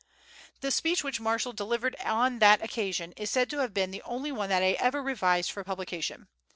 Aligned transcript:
The 0.61 0.71
speech 0.71 1.03
which 1.03 1.19
Marshall 1.19 1.53
delivered 1.53 1.95
on 2.03 2.39
that 2.39 2.63
occasion 2.63 3.11
is 3.17 3.29
said 3.29 3.51
to 3.51 3.59
have 3.59 3.71
been 3.71 3.91
the 3.91 4.01
only 4.01 4.31
one 4.31 4.49
that 4.49 4.63
he 4.63 4.75
ever 4.79 4.99
revised 4.99 5.51
for 5.51 5.63
publication. 5.63 6.27